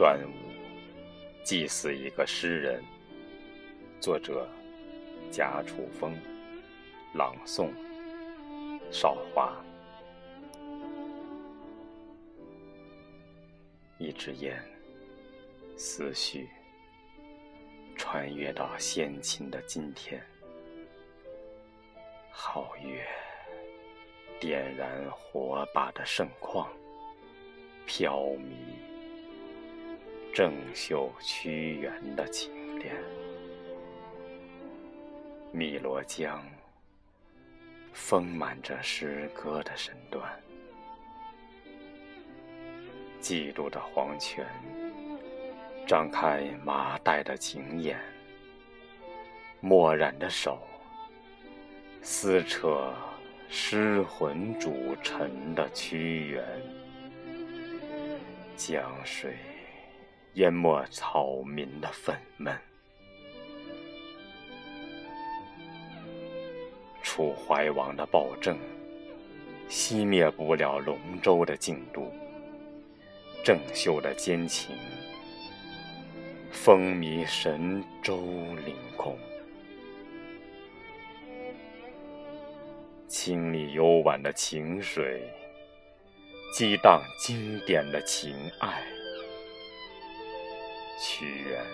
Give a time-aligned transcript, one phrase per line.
[0.00, 0.32] 端午，
[1.44, 2.82] 祭祀一个诗人。
[4.00, 4.48] 作者：
[5.30, 6.16] 贾楚风。
[7.12, 7.68] 朗诵：
[8.90, 9.54] 少华。
[13.98, 14.58] 一支烟，
[15.76, 16.48] 思绪
[17.94, 20.18] 穿越到先秦的今天。
[22.32, 23.06] 皓月
[24.40, 26.72] 点燃火把的盛况，
[27.84, 28.69] 飘靡
[30.32, 32.94] 郑袖屈原的情恋。
[35.52, 36.40] 汨罗江
[37.92, 40.24] 丰满着诗歌的身段，
[43.20, 44.46] 嫉妒的黄泉
[45.86, 47.98] 张开麻袋的情眼，
[49.60, 50.58] 墨染的手。
[52.02, 52.94] 撕扯
[53.48, 56.42] 失魂主沉的屈原，
[58.56, 59.36] 江水
[60.34, 62.56] 淹没草民的愤懑，
[67.02, 68.56] 楚怀王的暴政
[69.68, 72.12] 熄灭不了龙舟的进度，
[73.44, 74.76] 郑袖的奸情
[76.52, 78.16] 风靡神州
[78.64, 79.18] 凌空。
[83.08, 85.28] 清丽幽婉的情水，
[86.54, 88.80] 激荡经典的情爱。
[91.02, 91.64] 屈原，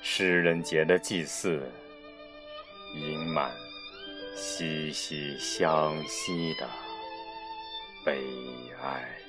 [0.00, 1.60] 诗人节的祭祀，
[2.94, 3.50] 盈满
[4.36, 6.68] 息息相惜的
[8.04, 8.22] 悲
[8.80, 9.27] 哀。